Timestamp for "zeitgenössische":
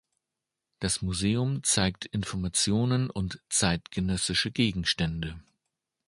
3.49-4.49